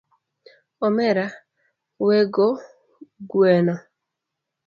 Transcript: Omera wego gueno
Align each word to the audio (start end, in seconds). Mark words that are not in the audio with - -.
Omera 0.87 1.25
wego 2.05 2.47
gueno 3.31 3.75